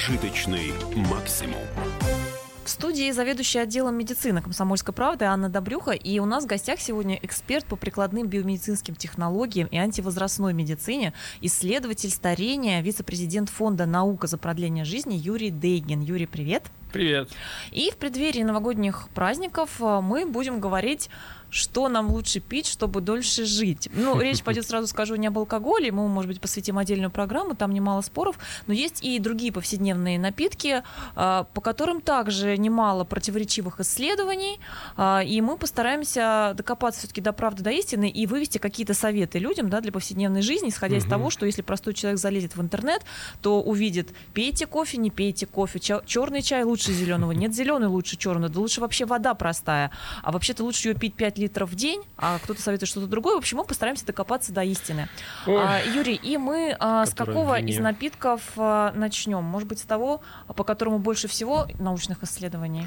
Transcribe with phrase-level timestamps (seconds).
[0.00, 1.60] Прожиточный максимум.
[2.64, 5.90] В студии заведующая отделом медицины комсомольской правды Анна Добрюха.
[5.90, 12.08] И у нас в гостях сегодня эксперт по прикладным биомедицинским технологиям и антивозрастной медицине, исследователь
[12.08, 16.00] старения, вице-президент фонда «Наука за продление жизни» Юрий Дейгин.
[16.00, 16.62] Юрий, привет.
[16.92, 17.28] Привет.
[17.70, 21.08] И в преддверии новогодних праздников э, мы будем говорить
[21.50, 23.88] что нам лучше пить, чтобы дольше жить.
[23.92, 27.72] Ну, речь пойдет, сразу скажу, не об алкоголе, мы, может быть, посвятим отдельную программу, там
[27.72, 30.82] немало споров, но есть и другие повседневные напитки,
[31.14, 34.60] а, по которым также немало противоречивых исследований,
[34.96, 39.68] а, и мы постараемся докопаться все-таки до правды, до истины и вывести какие-то советы людям
[39.68, 41.04] да, для повседневной жизни, исходя угу.
[41.04, 43.02] из того, что если простой человек залезет в интернет,
[43.42, 48.48] то увидит, пейте кофе, не пейте кофе, черный чай лучше зеленого, нет, зеленый лучше черного,
[48.48, 49.90] да лучше вообще вода простая,
[50.22, 53.34] а вообще-то лучше ее пить 5 литров в день, а кто-то советует что-то другое.
[53.34, 55.08] В общем, мы постараемся докопаться до истины.
[55.46, 59.42] А, Юрий, и мы а, с какого из напитков а, начнем?
[59.42, 62.86] Может быть, с того, по которому больше всего научных исследований?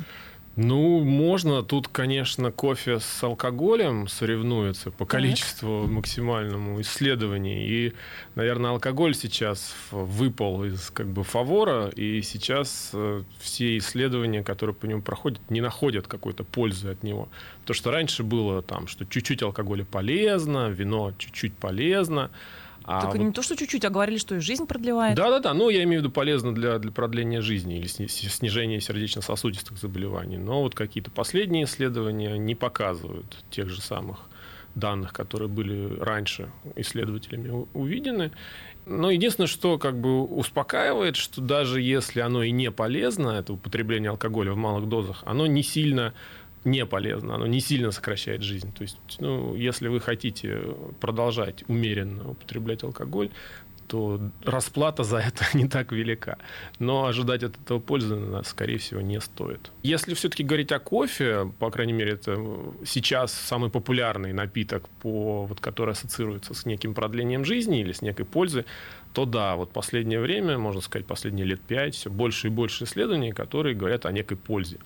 [0.56, 1.64] Ну, можно.
[1.64, 5.92] Тут, конечно, кофе с алкоголем соревнуется по количеству так.
[5.92, 7.66] максимальному исследований.
[7.68, 7.94] И,
[8.36, 14.86] наверное, алкоголь сейчас выпал из как бы фавора, и сейчас э, все исследования, которые по
[14.86, 17.30] нему проходят, не находят какой-то пользы от него.
[17.66, 22.30] То, что раньше было там, что чуть-чуть алкоголя полезно, вино чуть-чуть полезно,
[22.84, 23.17] а так вот...
[23.17, 25.16] не то, что чуть-чуть, а говорили, что и жизнь продлевает.
[25.16, 30.38] Да-да-да, ну, я имею в виду полезно для, для продления жизни или снижения сердечно-сосудистых заболеваний.
[30.38, 34.30] Но вот какие-то последние исследования не показывают тех же самых
[34.75, 38.31] данных, которые были раньше исследователями увидены.
[38.86, 44.09] Но единственное, что как бы успокаивает, что даже если оно и не полезно, это употребление
[44.09, 46.14] алкоголя в малых дозах, оно не сильно
[46.66, 48.72] не полезно, оно не сильно сокращает жизнь.
[48.73, 50.59] То есть, ну, если вы хотите
[51.00, 53.30] продолжать умеренно употреблять алкоголь,
[53.88, 56.38] то расплата за это не так велика.
[56.79, 59.72] Но ожидать от этого пользы, скорее всего, не стоит.
[59.84, 62.38] Если все-таки говорить о кофе, по крайней мере, это
[62.85, 68.25] сейчас самый популярный напиток, по, вот, который ассоциируется с неким продлением жизни или с некой
[68.25, 68.66] пользой,
[69.13, 73.31] то да, вот последнее время, можно сказать, последние лет пять, все больше и больше исследований,
[73.31, 74.80] которые говорят о некой пользе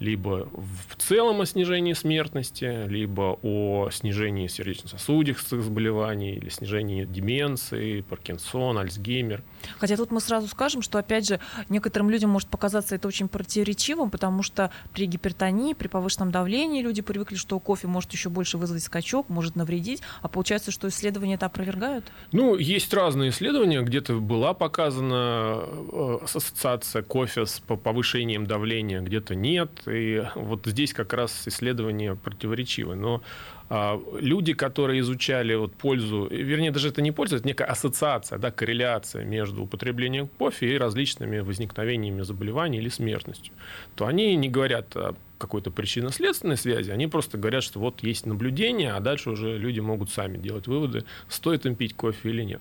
[0.00, 0.48] либо
[0.88, 9.42] в целом о снижении смертности, либо о снижении сердечно-сосудистых заболеваний, или снижении деменции, Паркинсон, Альцгеймер.
[9.78, 11.38] Хотя тут мы сразу скажем, что, опять же,
[11.68, 17.02] некоторым людям может показаться это очень противоречивым, потому что при гипертонии, при повышенном давлении люди
[17.02, 21.46] привыкли, что кофе может еще больше вызвать скачок, может навредить, а получается, что исследования это
[21.46, 22.06] опровергают?
[22.32, 29.70] Ну, есть разные исследования, где-то была показана э, ассоциация кофе с повышением давления, где-то нет,
[29.90, 32.94] и вот здесь как раз исследования противоречивы.
[32.94, 33.22] Но
[33.68, 38.50] а, люди, которые изучали вот пользу, вернее, даже это не польза, это некая ассоциация, да,
[38.50, 43.54] корреляция между употреблением кофе и различными возникновениями заболеваний или смертностью,
[43.94, 48.92] то они не говорят о какой-то причинно-следственной связи, они просто говорят, что вот есть наблюдение,
[48.92, 52.60] а дальше уже люди могут сами делать выводы, стоит им пить кофе или нет.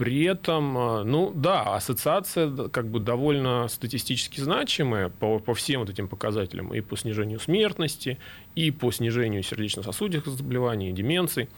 [0.00, 5.90] При этом, э, ну да, ассоциация как бы довольно статистически значимая по, по всем вот
[5.90, 8.16] этим показателям, и по снижению смертности,
[8.54, 11.50] и по снижению сердечно-сосудистых заболеваний, и деменций.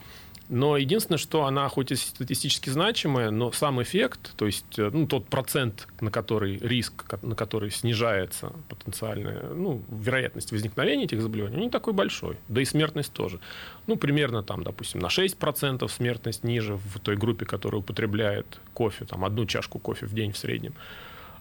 [0.53, 5.07] Но единственное, что она хоть и статистически значимая, но сам эффект, то есть э, ну,
[5.07, 11.71] тот процент, на который риск, на который снижается потенциальная ну, вероятность возникновения этих заболеваний, не
[11.71, 12.37] такой большой.
[12.49, 13.41] Да и смертность тоже.
[13.87, 19.25] Ну, примерно там, допустим, на 6% смертность ниже в той группе, которая употребляет кофе, там,
[19.25, 20.75] одну чашку кофе в день в среднем.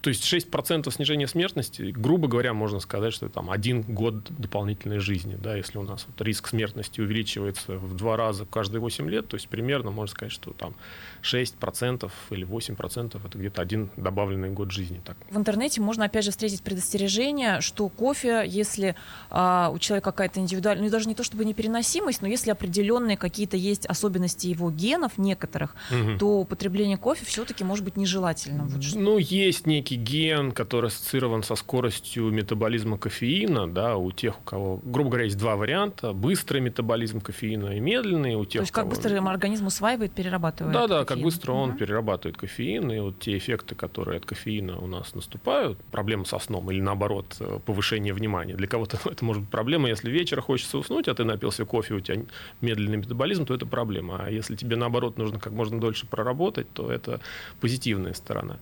[0.02, 5.00] То есть 6% снижения смертности, грубо говоря, можно сказать, что это там один год дополнительной
[5.00, 5.38] жизни.
[5.42, 9.36] Да, если у нас вот риск смертности увеличивается в два раза каждые 8 лет, то
[9.36, 10.76] есть примерно можно сказать, что там
[11.22, 15.02] 6% или 8% это где-то один добавленный год жизни.
[15.06, 15.18] Так.
[15.30, 18.96] В интернете можно опять же встретить предостережение, что кофе, если
[19.30, 23.56] а, у человека какая-то индивидуальная, ну даже не то чтобы непереносимость, но если определенные какие-то
[23.56, 26.18] есть особенности его генов некоторых, угу.
[26.18, 28.68] то употребление кофе все-таки может быть нежелательным.
[28.68, 34.40] Вот ну, есть некий некий ген, который ассоциирован со скоростью метаболизма кофеина, да, у тех,
[34.40, 38.64] у кого, грубо говоря, есть два варианта, быстрый метаболизм кофеина и медленный у тех, То
[38.64, 38.96] есть как кого...
[38.96, 41.78] быстро организм усваивает, перерабатывает Да, да, как быстро он угу.
[41.78, 46.72] перерабатывает кофеин, и вот те эффекты, которые от кофеина у нас наступают, проблемы со сном
[46.72, 48.56] или наоборот повышение внимания.
[48.56, 52.00] Для кого-то это может быть проблема, если вечером хочется уснуть, а ты напился кофе, у
[52.00, 52.24] тебя
[52.62, 54.22] медленный метаболизм, то это проблема.
[54.26, 57.20] А если тебе наоборот нужно как можно дольше проработать, то это
[57.60, 58.58] позитивная сторона.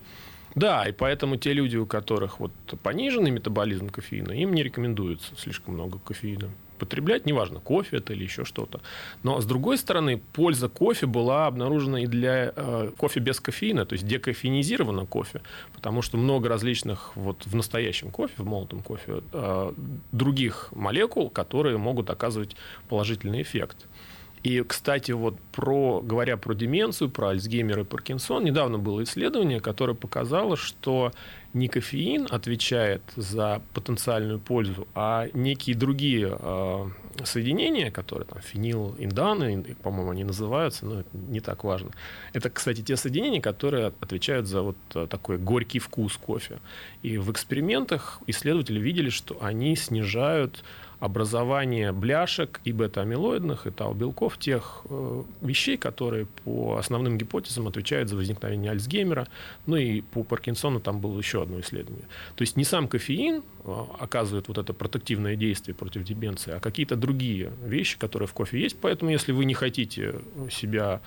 [0.56, 2.52] Да, и поэтому те люди, у которых вот
[2.82, 6.50] пониженный метаболизм кофеина, им не рекомендуется слишком много кофеина
[6.80, 8.82] потреблять, неважно, кофе это или еще что-то.
[9.22, 13.94] Но, с другой стороны, польза кофе была обнаружена и для э, кофе без кофеина, то
[13.94, 15.42] есть декофеинизированного кофе,
[15.74, 19.74] потому что много различных вот в настоящем кофе, в молотом кофе, э,
[20.12, 22.56] других молекул, которые могут оказывать
[22.88, 23.86] положительный эффект.
[24.44, 29.94] И, кстати, вот про, говоря про деменцию, про Альцгеймер и Паркинсон, недавно было исследование, которое
[29.94, 31.12] показало, что
[31.54, 36.90] не кофеин отвечает за потенциальную пользу, а некие другие э,
[37.26, 41.92] соединения, которые там фенил, инданы, по-моему, они называются, но это не так важно.
[42.34, 46.60] Это, кстати, те соединения, которые отвечают за вот э, такой горький вкус кофе.
[47.02, 50.64] И в экспериментах исследователи видели, что они снижают
[51.00, 58.16] образование бляшек и бета-амилоидных, и тау-белков, тех э, вещей, которые по основным гипотезам отвечают за
[58.16, 59.28] возникновение Альцгеймера.
[59.66, 62.06] Ну и по Паркинсону там было еще одно исследование.
[62.36, 66.98] То есть не сам кофеин э, оказывает вот это протективное действие против деменции, а какие-то
[66.98, 68.78] другие вещи, которые в кофе есть.
[68.82, 70.16] Поэтому если вы не хотите
[70.52, 71.02] себя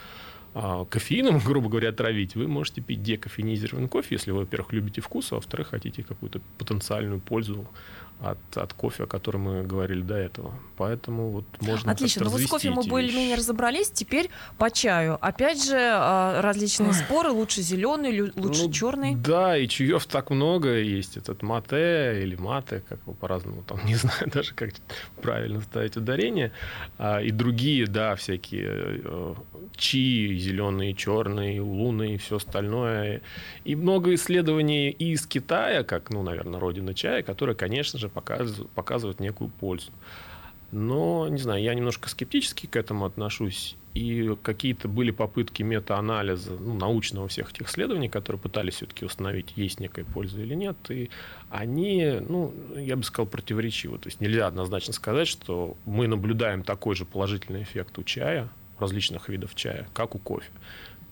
[0.55, 5.37] кофеином, грубо говоря, отравить, вы можете пить декофеинизированный кофе, если вы, во-первых, любите вкус, а
[5.37, 7.67] во-вторых, хотите какую-то потенциальную пользу
[8.23, 10.55] от, от кофе, о котором мы говорили до этого.
[10.77, 12.25] Поэтому вот можно Отлично.
[12.25, 13.91] Ну вот с кофе мы более-менее разобрались.
[13.91, 15.19] Теперь по чаю.
[15.21, 17.31] Опять же, а, различные споры.
[17.31, 19.17] Лучше зеленый, лучше ну, черный.
[19.17, 21.17] Да, и чаев так много есть.
[21.17, 24.71] Этот мате или мате, как его по-разному там, не знаю даже, как
[25.21, 26.53] правильно ставить ударение.
[26.99, 29.35] А, и другие, да, всякие э,
[29.77, 33.23] чи, зеленые, черные, луны и все остальное.
[33.65, 39.21] И много исследований из Китая, как, ну, наверное, родина чая, которая, конечно же, показывают, показывают
[39.21, 39.93] некую пользу.
[40.73, 43.77] Но, не знаю, я немножко скептически к этому отношусь.
[43.93, 49.81] И какие-то были попытки метаанализа, ну, научного всех этих исследований, которые пытались все-таки установить, есть
[49.81, 50.77] некая польза или нет.
[50.89, 51.11] И
[51.51, 53.99] они, ну, я бы сказал, противоречивы.
[53.99, 58.49] То есть нельзя однозначно сказать, что мы наблюдаем такой же положительный эффект у чая,
[58.83, 60.51] различных видов чая, как у кофе.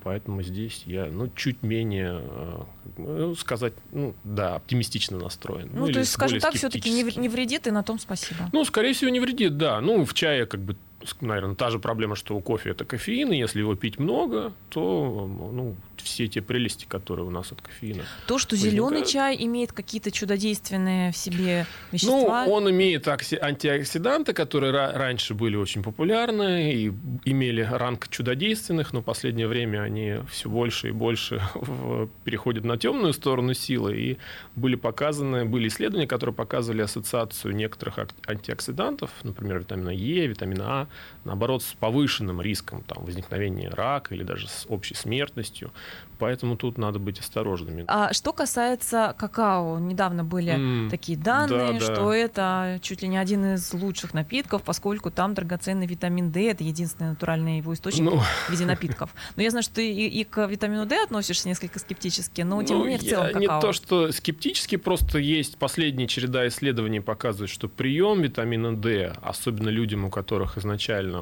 [0.03, 2.63] Поэтому здесь я ну, чуть менее, э,
[2.97, 5.71] ну, сказать, ну, да, оптимистично настроен.
[5.73, 8.49] Ну, ну то есть, скажем так, все-таки не, не вредит, и на том спасибо.
[8.53, 9.81] Ну, скорее всего, не вредит, да.
[9.81, 10.77] Ну, в чае как бы
[11.21, 15.29] наверное, та же проблема, что у кофе это кофеин, и если его пить много, то
[15.53, 18.03] ну, все те прелести, которые у нас от кофеина.
[18.27, 18.73] То, что возникают.
[18.73, 22.45] зеленый чай имеет какие-то чудодейственные в себе вещества.
[22.47, 26.93] Ну, он имеет антиоксиданты, которые раньше были очень популярны и
[27.25, 31.41] имели ранг чудодейственных, но в последнее время они все больше и больше
[32.25, 33.97] переходят на темную сторону силы.
[33.97, 34.19] И
[34.57, 40.89] были показаны, были исследования, которые показывали ассоциацию некоторых антиоксидантов, например, витамина Е, витамина А,
[41.25, 45.71] наоборот, с повышенным риском там, возникновения рака или даже с общей смертностью.
[46.19, 47.85] Поэтому тут надо быть осторожными.
[47.89, 52.17] А что касается какао, недавно были mm, такие данные, да, что да.
[52.17, 57.11] это чуть ли не один из лучших напитков, поскольку там драгоценный витамин D, это единственный
[57.11, 58.19] натуральный его источник ну.
[58.19, 59.15] в виде напитков.
[59.37, 62.79] Но я знаю, что ты и, и к витамину D относишься несколько скептически, но тем
[62.79, 63.41] не ну, менее в целом какао.
[63.41, 69.71] Не то, что скептически, просто есть последняя череда исследований показывает, что прием витамина D, особенно
[69.71, 70.80] людям, у которых изначально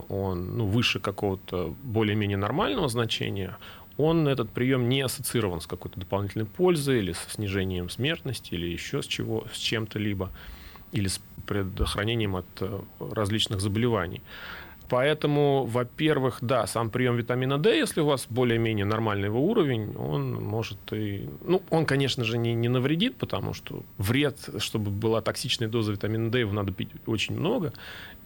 [0.08, 3.56] он ну, выше какого-то более-менее нормального значения,
[3.96, 9.02] он, этот прием, не ассоциирован с какой-то дополнительной пользой или со снижением смертности или еще
[9.02, 10.30] с, чего, с чем-то либо,
[10.92, 14.22] или с предохранением от э, различных заболеваний.
[14.88, 20.34] Поэтому, во-первых, да, сам прием витамина D, если у вас более-менее нормальный его уровень, он
[20.42, 21.28] может и...
[21.44, 26.30] Ну, он, конечно же, не, не навредит, потому что вред, чтобы была токсичная доза витамина
[26.30, 27.74] D, его надо пить очень много.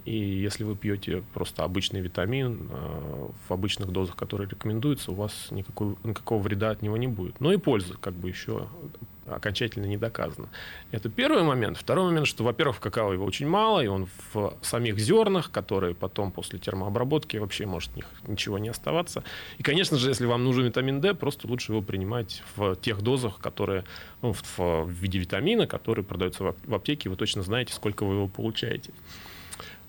[0.04, 5.49] И если вы пьете просто обычный витамин э, в обычных дозах, которые рекомендуются, у вас
[5.50, 7.40] никакой, никакого вреда от него не будет.
[7.40, 8.66] Но и польза как бы еще
[9.26, 10.49] окончательно не доказана.
[10.90, 11.78] Это первый момент.
[11.78, 16.32] Второй момент, что, во-первых, какао его очень мало, и он в самих зернах, которые потом
[16.32, 19.23] после термообработки вообще может них ничего не оставаться.
[19.59, 23.38] И, конечно же, если вам нужен витамин D, просто лучше его принимать в тех дозах,
[23.38, 23.85] которые
[24.21, 28.28] ну, в, в виде витамина, которые продаются в аптеке, вы точно знаете, сколько вы его
[28.28, 28.92] получаете.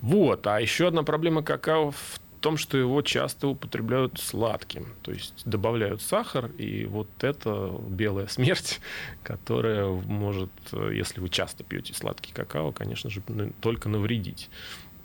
[0.00, 0.46] Вот.
[0.46, 6.02] А еще одна проблема какао в том, что его часто употребляют сладким, то есть добавляют
[6.02, 8.82] сахар, и вот это белая смерть,
[9.22, 10.50] которая может,
[10.92, 13.22] если вы часто пьете сладкий какао, конечно же,
[13.62, 14.50] только навредить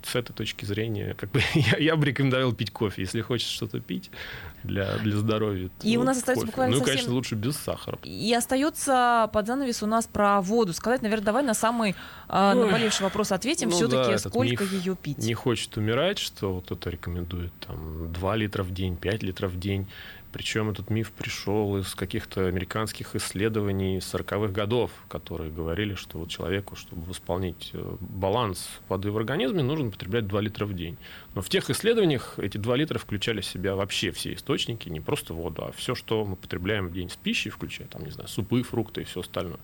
[0.02, 3.02] с этой точки зрения, как бы я, я бы рекомендовал пить кофе.
[3.02, 4.10] Если хочешь что-то пить
[4.64, 5.70] для, для здоровья.
[5.82, 6.50] И ну, у нас остается кофе.
[6.50, 6.94] буквально Ну, совсем...
[6.94, 7.98] конечно, лучше без сахара.
[8.02, 10.72] И остается под занавес у нас про воду.
[10.72, 11.94] Сказать, наверное, давай на самый
[12.28, 13.70] э, наболевший вопрос ответим.
[13.70, 15.18] Ну, Все-таки да, сколько ее пить?
[15.18, 19.58] Не хочет умирать, что вот это рекомендует там 2 литра в день, 5 литров в
[19.58, 19.86] день.
[20.32, 26.76] Причем этот миф пришел из каких-то американских исследований 40-х годов, которые говорили, что вот человеку,
[26.76, 30.96] чтобы восполнить э, баланс воды в организме, нужно потреблять 2 литра в день.
[31.34, 35.34] Но в тех исследованиях эти 2 литра включали в себя вообще все источники, не просто
[35.34, 38.62] воду, а все, что мы потребляем в день с пищей, включая там, не знаю, супы,
[38.62, 39.60] фрукты и все остальное.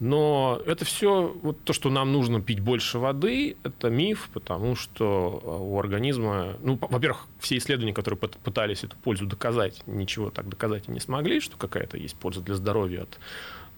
[0.00, 5.42] Но это все, вот то, что нам нужно пить больше воды, это миф, потому что
[5.42, 10.84] э, у организма, ну, во-первых, все исследования, которые пытались эту пользу доказать, ничего так доказать
[10.88, 13.18] и не смогли, что какая-то есть польза для здоровья от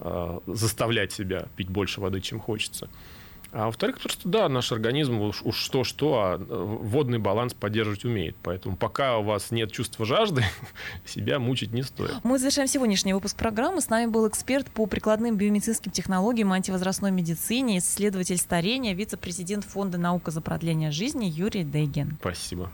[0.01, 2.91] э, заставлять себя пить больше воды, чем хочется.
[3.53, 8.37] А во-вторых, просто да, наш организм уж, уж что-что, а э, водный баланс поддерживать умеет.
[8.43, 10.45] Поэтому пока у вас нет чувства жажды,
[11.05, 12.15] себя мучить не стоит.
[12.23, 13.81] Мы завершаем сегодняшний выпуск программы.
[13.81, 20.31] С нами был эксперт по прикладным биомедицинским технологиям, антивозрастной медицине, исследователь старения, вице-президент Фонда наука
[20.31, 22.19] за продление жизни Юрий Дейген.
[22.21, 22.71] Спасибо.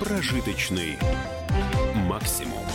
[0.00, 0.98] Прожиточный
[1.94, 2.67] максимум.